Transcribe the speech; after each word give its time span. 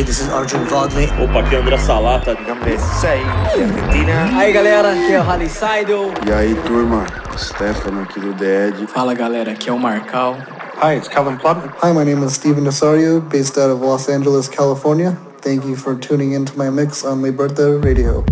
Hey, 0.00 0.06
this 0.06 0.18
is 0.18 0.30
Arjun 0.30 0.64
Vagli. 0.64 1.04
Opa, 1.22 1.40
aqui 1.40 1.56
é 1.56 1.58
André 1.58 1.76
Salata. 1.76 2.34
Gambe 2.34 2.78
6, 2.78 3.02
de 3.02 3.62
Argentina. 3.62 4.30
Aí 4.34 4.50
galera, 4.50 4.92
aqui 4.92 5.12
é 5.12 5.20
o 5.20 5.22
Rally 5.22 5.46
Seidel. 5.46 6.10
E 6.26 6.32
aí 6.32 6.54
turma, 6.64 7.04
Stefano 7.36 8.00
aqui 8.00 8.18
do 8.18 8.32
The 8.32 8.68
Edge. 8.68 8.86
Fala 8.86 9.12
galera, 9.12 9.52
aqui 9.52 9.68
é 9.68 9.72
o 9.74 9.78
Marcal. 9.78 10.38
Hi, 10.82 10.96
it's 10.96 11.06
Callum 11.06 11.36
Plum. 11.36 11.68
Hi, 11.82 11.92
my 11.92 12.02
name 12.02 12.24
is 12.24 12.32
Steven 12.32 12.64
Nasario, 12.64 13.20
based 13.20 13.58
out 13.58 13.70
of 13.70 13.82
Los 13.82 14.08
Angeles, 14.08 14.48
California. 14.48 15.14
Thank 15.42 15.66
you 15.66 15.76
for 15.76 15.94
tuning 15.94 16.32
into 16.32 16.56
my 16.56 16.70
mix 16.70 17.04
on 17.04 17.20
Liberta 17.20 17.78
Radio. 17.84 18.24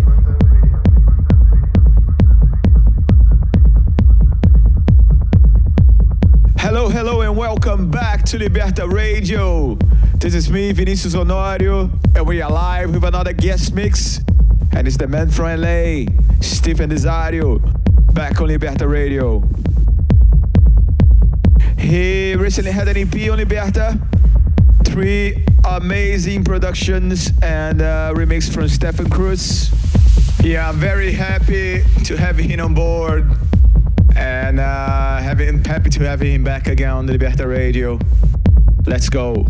Back 8.19 8.27
to 8.27 8.37
Liberta 8.37 8.93
Radio. 8.93 9.77
This 10.17 10.35
is 10.35 10.51
me, 10.51 10.73
Vinicius 10.73 11.15
Honorio, 11.15 11.89
and 12.17 12.27
we 12.27 12.43
are 12.43 12.51
live 12.51 12.93
with 12.93 13.05
another 13.05 13.33
guest 13.33 13.75
mix. 13.75 14.19
And 14.73 14.89
it's 14.89 14.97
the 14.97 15.07
man 15.07 15.31
from 15.31 15.61
LA, 15.61 16.07
Stephen 16.41 16.91
Desario, 16.91 17.61
back 18.15 18.41
on 18.41 18.49
Liberta 18.49 18.89
Radio. 18.91 19.41
He 21.79 22.35
recently 22.35 22.73
had 22.73 22.89
an 22.89 22.97
EP 22.97 23.31
on 23.31 23.39
Liberta, 23.39 24.01
three 24.85 25.45
amazing 25.65 26.43
productions 26.43 27.31
and 27.41 27.81
a 27.81 28.13
remix 28.15 28.53
from 28.53 28.69
Stephen 28.69 29.09
Cruz. 29.09 29.71
Yeah, 30.43 30.69
I'm 30.69 30.77
very 30.77 31.13
happy 31.13 31.85
to 32.05 32.17
have 32.17 32.37
him 32.37 32.59
on 32.59 32.75
board 32.75 33.48
and 34.19 34.59
uh, 34.59 35.19
happy 35.19 35.91
to 35.91 36.01
have 36.05 36.21
him 36.21 36.43
back 36.43 36.67
again 36.67 36.91
on 36.91 37.07
the 37.07 37.13
Liberta 37.17 37.47
Radio. 37.47 37.99
Let's 38.87 39.09
go. 39.09 39.47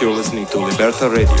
You're 0.00 0.10
listening 0.10 0.46
to 0.46 0.58
Liberta 0.58 1.08
Radio. 1.08 1.31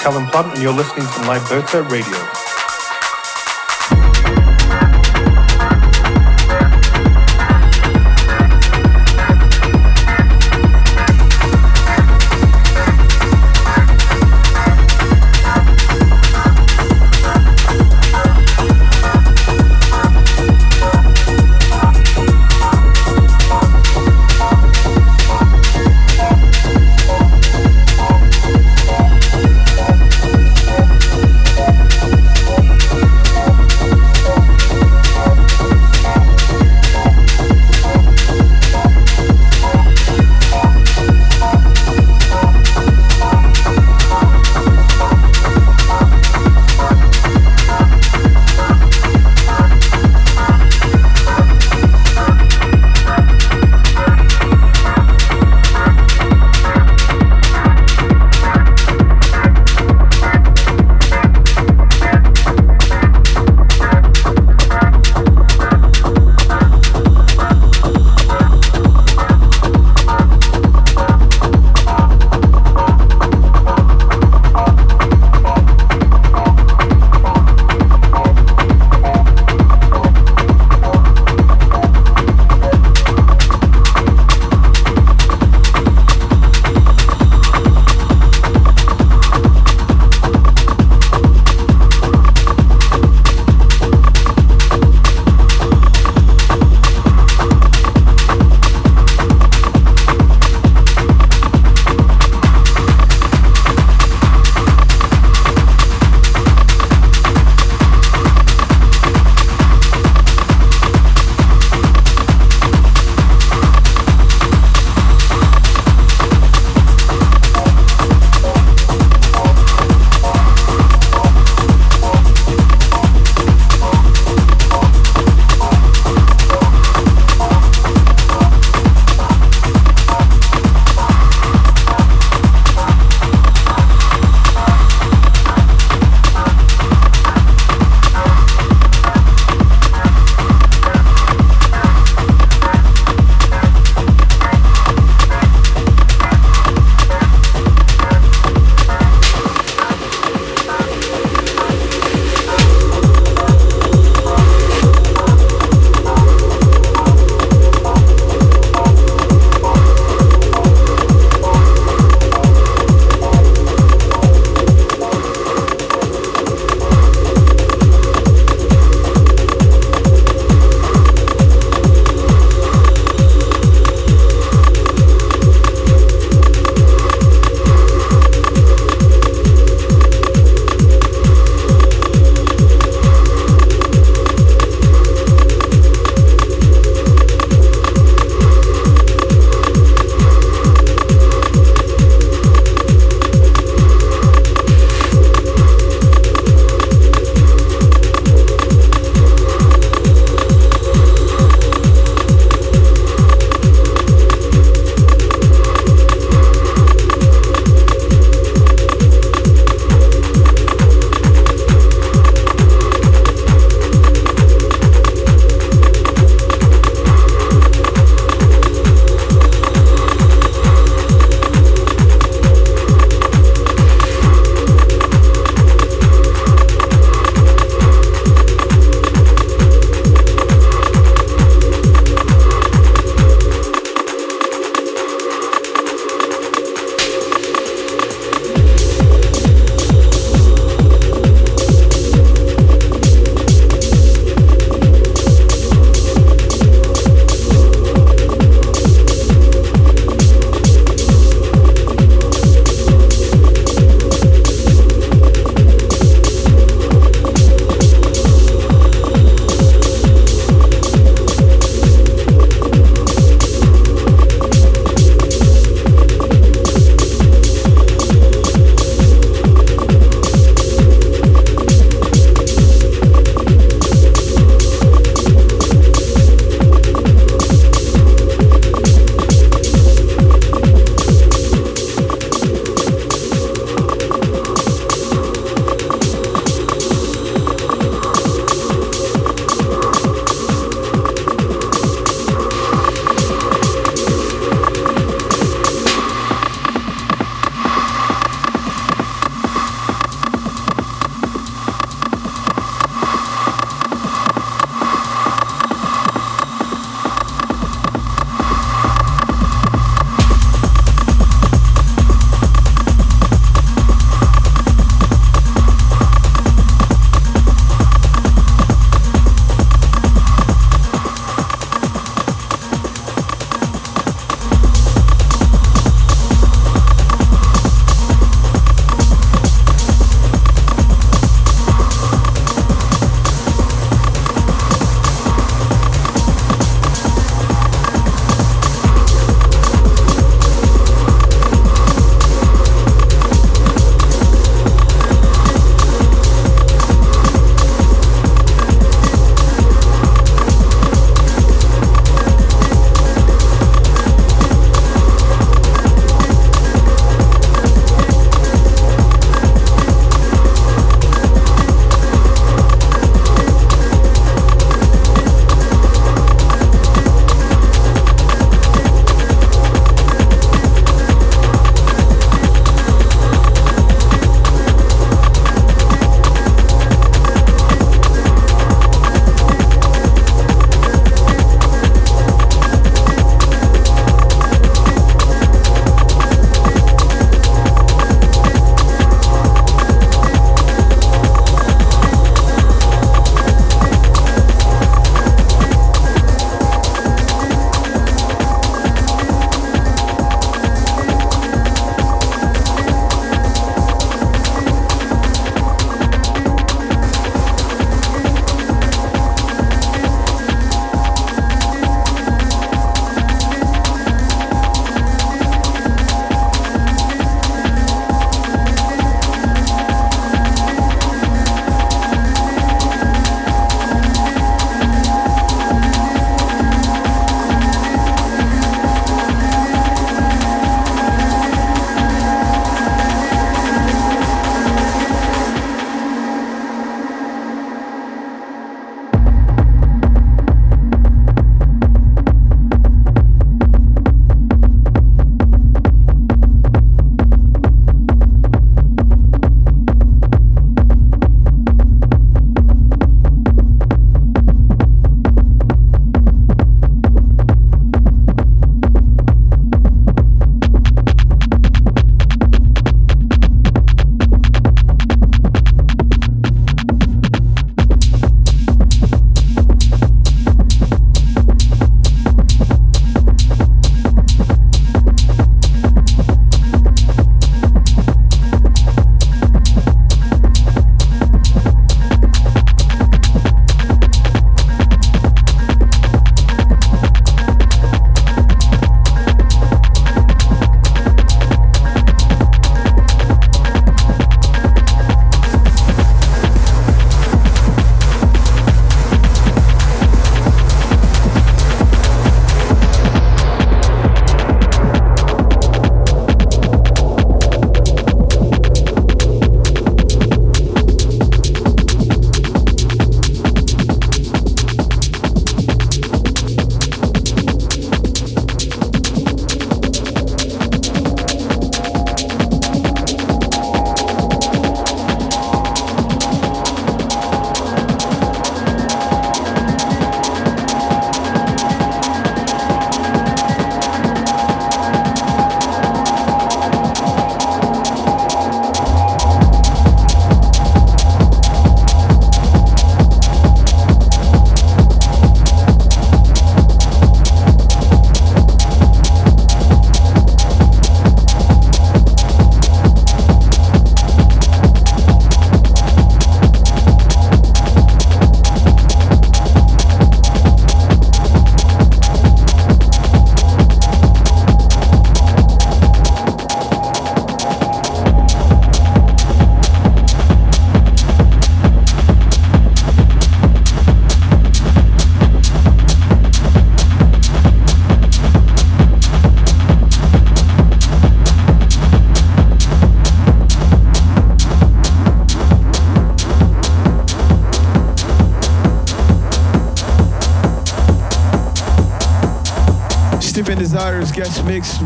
Calvin 0.00 0.26
Plant, 0.26 0.54
and 0.54 0.62
you're 0.62 0.72
listening 0.72 1.06
to 1.06 1.20
Liberta 1.28 1.82
Radio. 1.90 2.27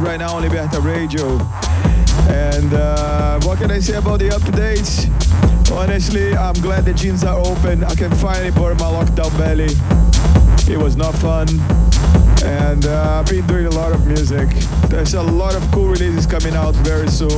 Right 0.03 0.19
now 0.19 0.35
on 0.35 0.43
Liberta 0.43 0.81
Radio. 0.81 1.39
And 2.29 2.75
uh, 2.75 3.41
what 3.43 3.59
can 3.59 3.71
I 3.71 3.79
say 3.79 3.95
about 3.95 4.19
the 4.19 4.31
updates? 4.31 5.07
Honestly, 5.71 6.35
I'm 6.35 6.55
glad 6.55 6.85
the 6.85 6.93
gyms 6.93 7.25
are 7.25 7.39
open. 7.39 7.85
I 7.85 7.95
can 7.95 8.11
finally 8.17 8.51
burn 8.51 8.77
my 8.79 8.91
lockdown 8.91 9.37
belly. 9.39 9.71
It 10.73 10.79
was 10.79 10.97
not 10.97 11.15
fun. 11.17 11.47
And 12.43 12.87
uh, 12.87 13.21
I've 13.21 13.31
been 13.31 13.47
doing 13.47 13.67
a 13.67 13.71
lot 13.71 13.93
of 13.93 14.07
music. 14.07 14.49
There's 14.89 15.15
a 15.15 15.23
lot 15.23 15.55
of 15.55 15.63
cool 15.71 15.89
releases 15.89 16.27
coming 16.27 16.55
out 16.55 16.75
very 16.77 17.09
soon. 17.09 17.31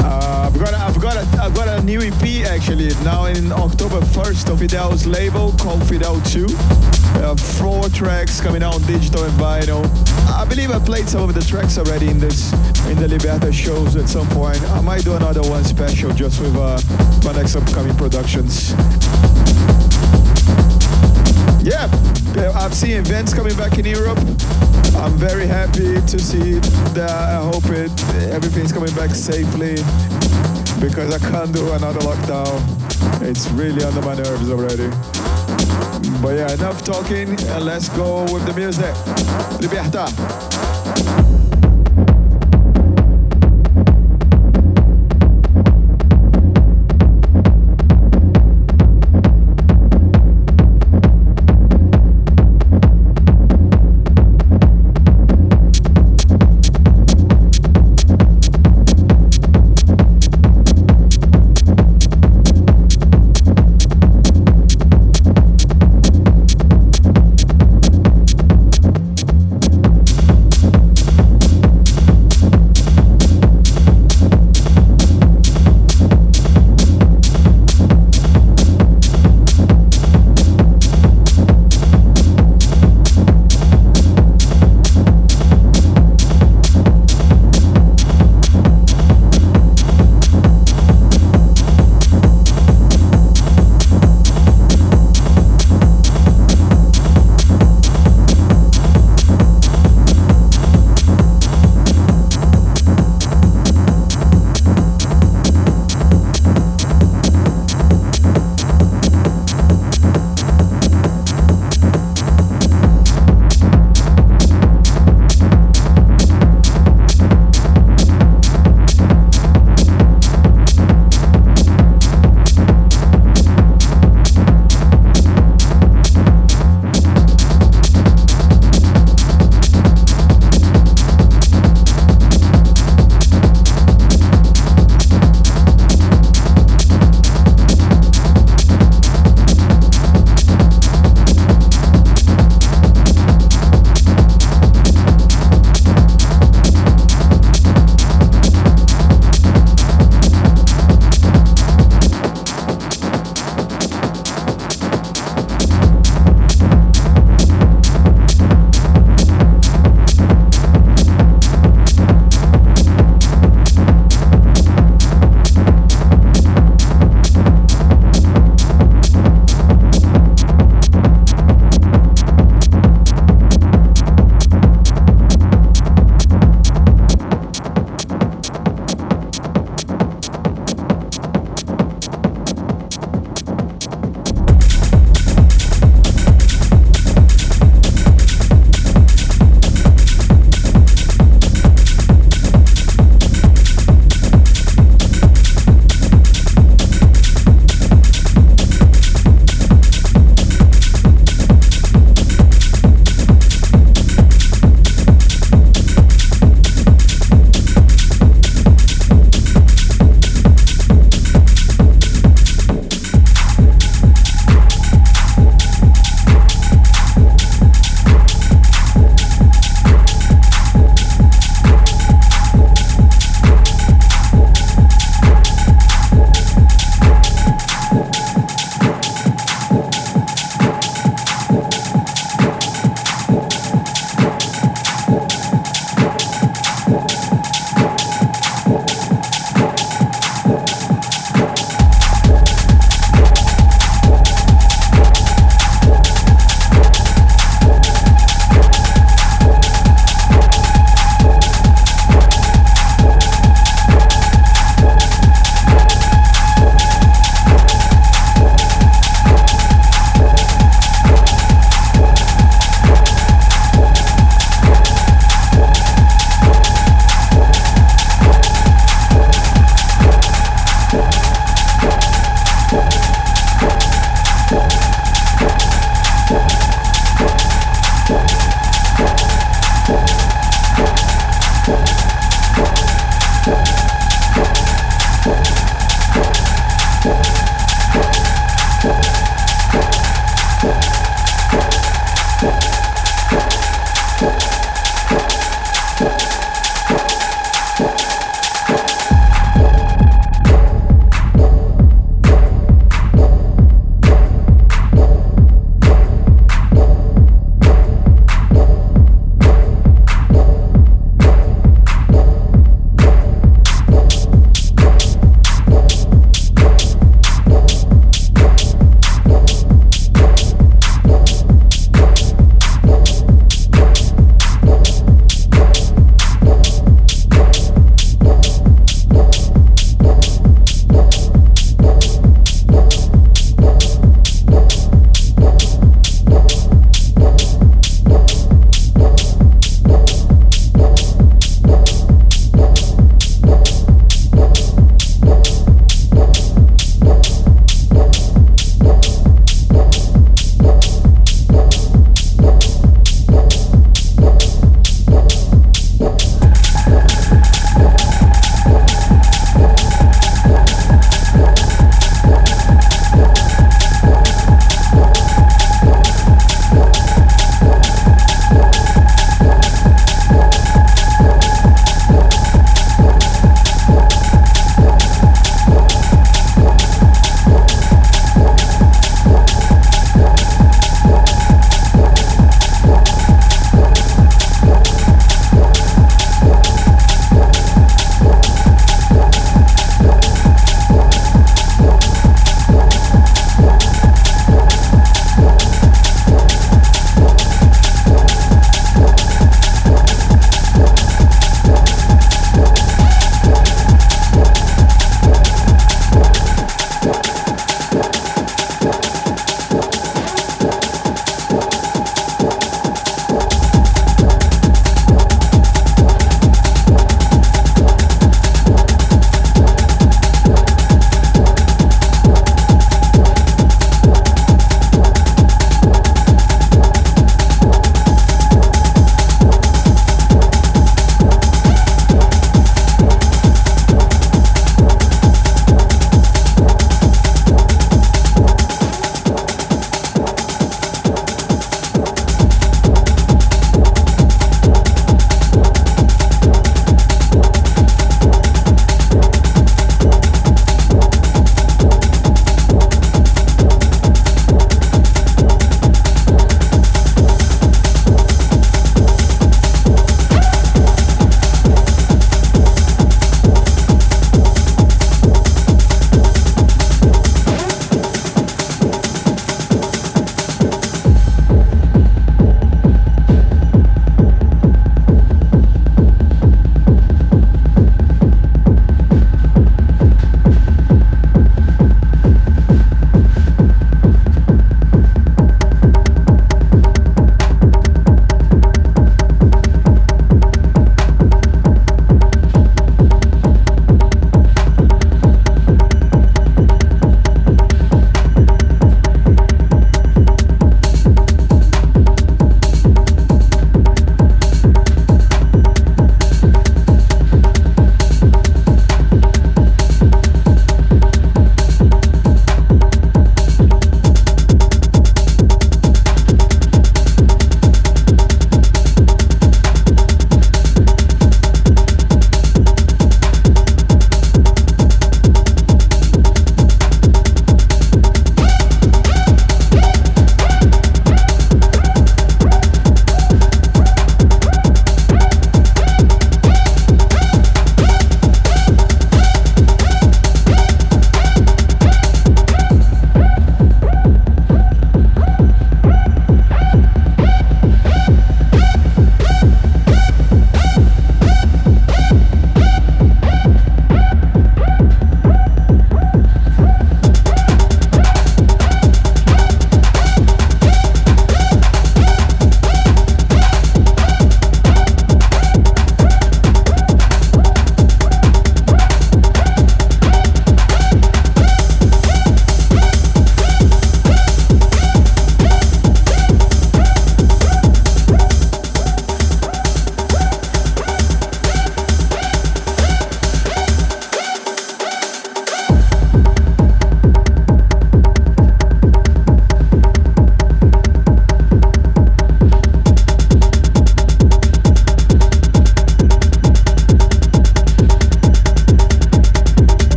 Uh, 0.00 0.50
I've 0.52 0.58
got 0.58 0.74
a, 0.74 0.78
I've 0.78 1.00
got 1.00 1.16
a, 1.16 1.42
I've 1.42 1.54
got 1.54 1.68
a 1.68 1.82
new 1.82 2.00
EP 2.00 2.46
actually 2.46 2.88
now 3.02 3.24
in 3.26 3.52
October 3.52 4.00
1st 4.00 4.50
on 4.50 4.58
Fidel's 4.58 5.06
label 5.06 5.52
called 5.52 5.86
Fidel 5.88 6.20
2. 6.22 6.46
Uh, 6.48 7.34
four 7.36 7.88
tracks 7.88 8.40
coming 8.40 8.62
out 8.62 8.80
digital 8.86 9.24
and 9.24 9.32
vinyl. 9.34 9.84
I 10.28 10.44
believe 10.44 10.70
I 10.70 10.78
played 10.78 11.08
some 11.08 11.28
of 11.28 11.34
the 11.34 11.40
tracks 11.40 11.78
already 11.78 12.08
in 12.08 12.18
this 12.18 12.52
in 12.86 12.98
the 12.98 13.06
Liberta 13.06 13.52
shows 13.52 13.96
at 13.96 14.08
some 14.08 14.28
point. 14.28 14.60
I 14.70 14.80
might 14.80 15.04
do 15.04 15.14
another 15.14 15.42
one 15.42 15.64
special 15.64 16.12
just 16.12 16.40
with 16.40 16.54
uh, 16.56 16.80
my 17.24 17.32
next 17.32 17.56
upcoming 17.56 17.96
productions. 17.96 18.74
Yeah, 21.64 21.88
I've 22.56 22.74
seen 22.74 22.98
events 22.98 23.32
coming 23.32 23.56
back 23.56 23.78
in 23.78 23.86
Europe. 23.86 24.18
I'm 24.96 25.16
very 25.16 25.46
happy 25.46 25.94
to 25.94 26.18
see 26.18 26.58
that. 26.92 27.10
I 27.10 27.42
hope 27.42 27.64
it 27.70 27.90
everything's 28.30 28.70
coming 28.70 28.94
back 28.94 29.14
safely 29.14 29.76
because 30.78 31.14
I 31.14 31.18
can't 31.30 31.54
do 31.54 31.72
another 31.72 32.00
lockdown. 32.00 32.60
It's 33.22 33.50
really 33.52 33.82
under 33.82 34.02
my 34.02 34.14
nerves 34.14 34.50
already. 34.50 34.90
But 36.20 36.36
yeah, 36.36 36.52
enough 36.52 36.84
talking 36.84 37.30
and 37.30 37.64
let's 37.64 37.88
go 37.88 38.24
with 38.30 38.44
the 38.44 38.52
music. 38.52 38.94
Liberta. 39.62 41.33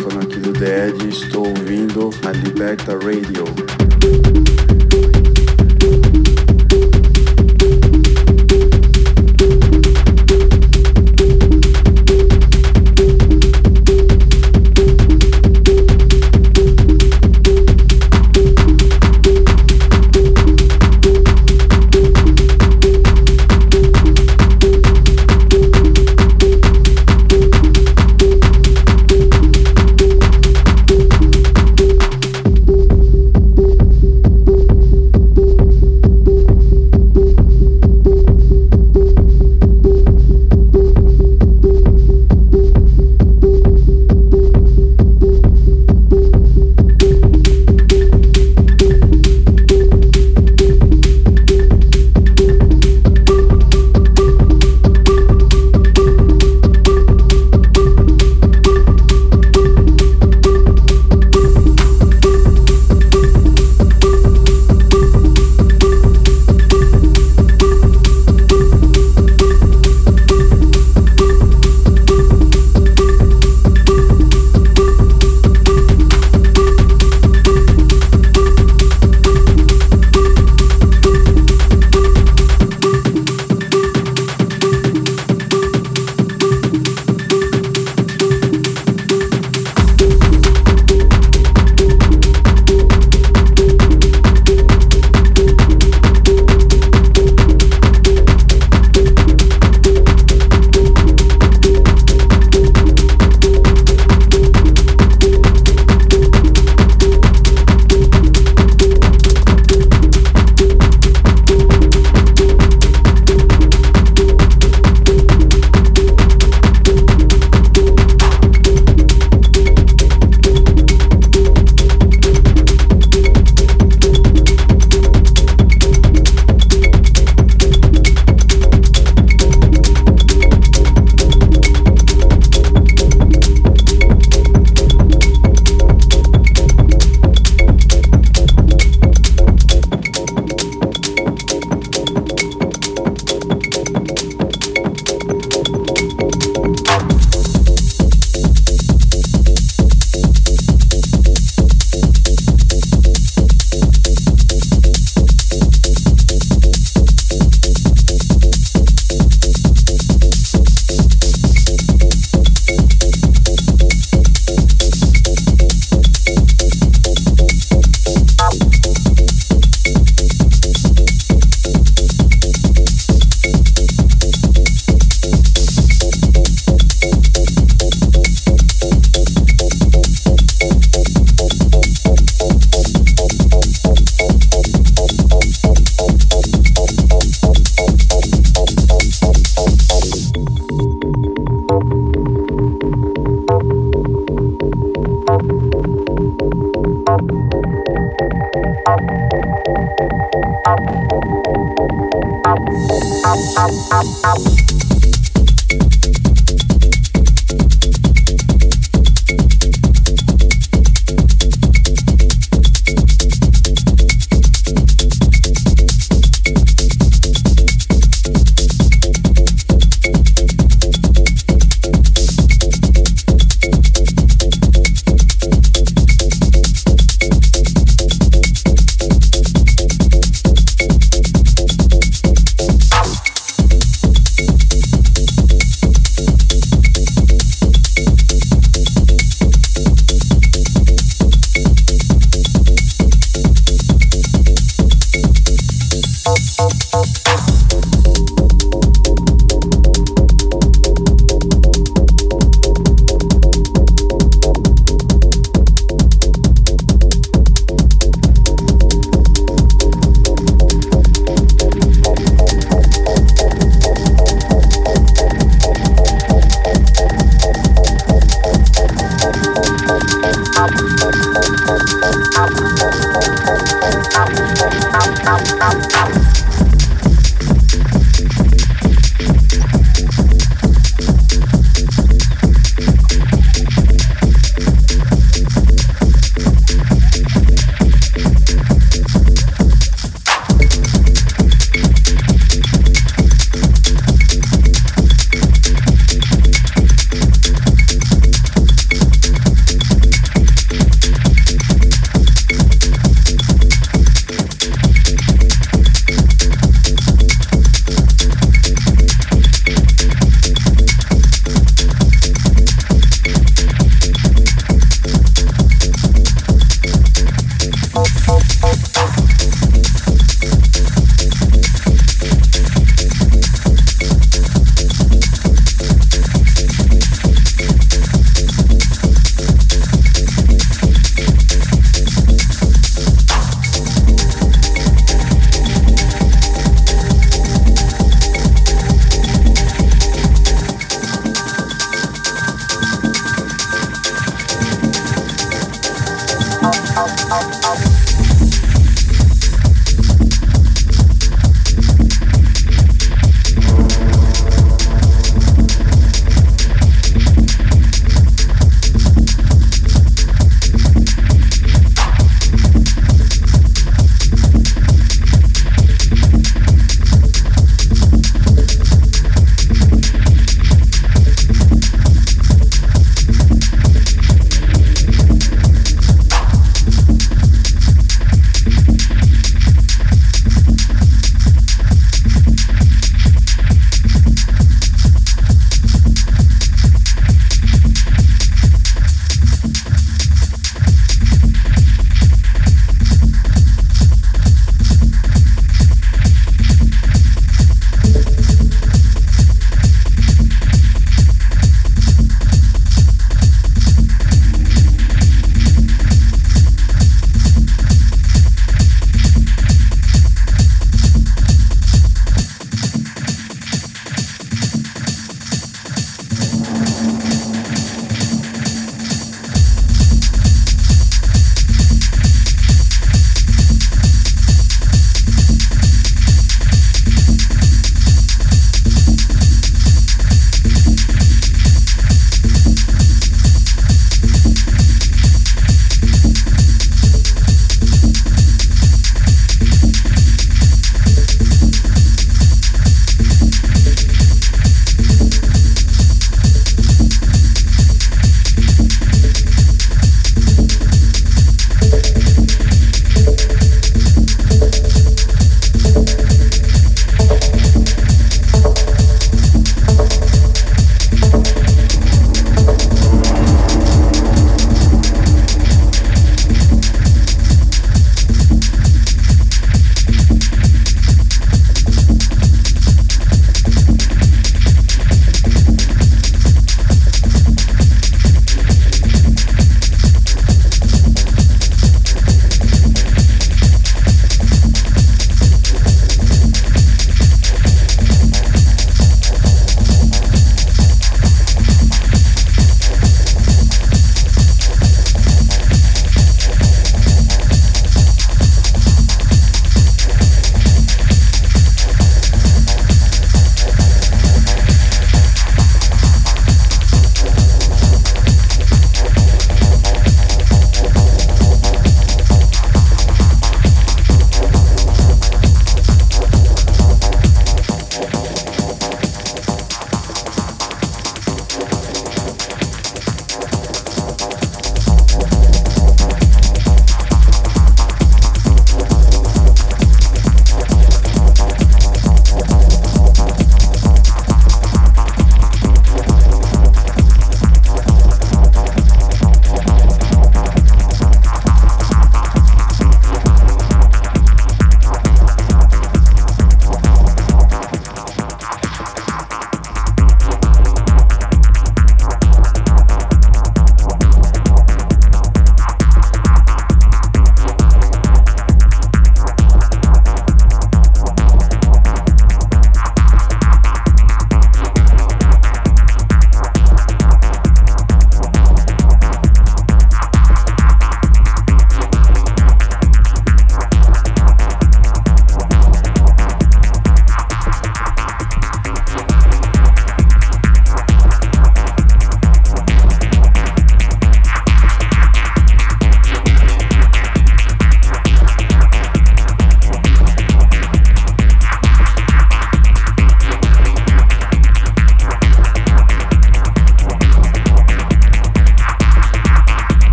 Stefano 0.00 0.22
aqui 0.22 0.40
do 0.40 0.64
Edge, 0.64 1.08
estou 1.10 1.46
ouvindo 1.46 2.08
a 2.26 2.32
Liberta 2.32 2.92
Radio. 2.92 3.69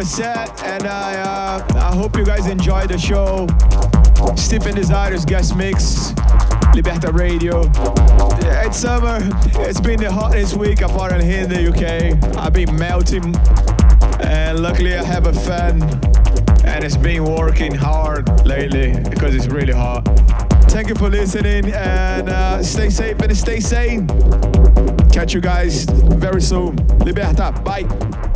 The 0.00 0.06
set, 0.06 0.62
and 0.62 0.86
I 0.86 1.14
uh, 1.20 1.66
I 1.74 1.94
hope 1.94 2.16
you 2.16 2.24
guys 2.24 2.46
enjoy 2.46 2.86
the 2.86 2.96
show. 2.96 3.46
Stephen 4.34 4.74
Desires 4.74 5.26
guest 5.26 5.56
mix, 5.56 6.12
Liberta 6.74 7.12
Radio. 7.12 7.70
It's 8.64 8.78
summer. 8.78 9.18
It's 9.66 9.80
been 9.80 10.00
the 10.00 10.10
hottest 10.10 10.56
week 10.56 10.80
apparently 10.80 11.26
here 11.26 11.42
in 11.42 11.50
the 11.50 11.68
UK. 11.68 12.36
I've 12.38 12.54
been 12.54 12.74
melting, 12.76 13.34
and 14.20 14.60
luckily 14.60 14.96
I 14.96 15.04
have 15.04 15.26
a 15.26 15.34
fan, 15.34 15.82
and 16.64 16.82
it's 16.82 16.96
been 16.96 17.24
working 17.24 17.74
hard 17.74 18.46
lately 18.46 18.98
because 19.10 19.34
it's 19.34 19.48
really 19.48 19.74
hot. 19.74 20.04
Thank 20.70 20.88
you 20.88 20.94
for 20.94 21.10
listening, 21.10 21.72
and 21.72 22.30
uh, 22.30 22.62
stay 22.62 22.88
safe 22.88 23.20
and 23.20 23.36
stay 23.36 23.60
sane. 23.60 24.06
Catch 25.10 25.34
you 25.34 25.42
guys 25.42 25.84
very 25.84 26.40
soon. 26.40 26.76
Liberta, 27.04 27.52
bye. 27.64 28.29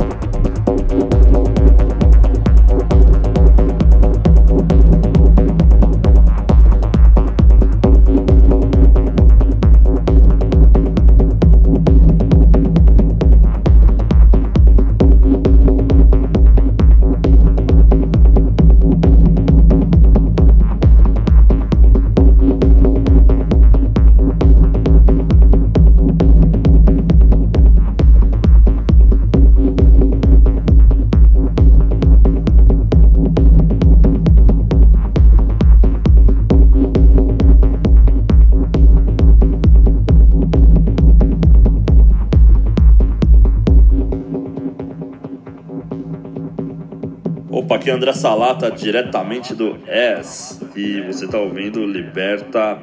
André 47.95 48.11
Salata, 48.13 48.69
diretamente 48.69 49.55
do 49.55 49.77
S. 49.87 50.59
E 50.75 51.01
você 51.01 51.25
está 51.25 51.39
ouvindo 51.39 51.85
Liberta 51.85 52.77